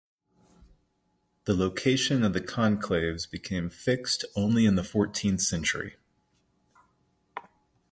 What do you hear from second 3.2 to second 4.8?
became fixed only in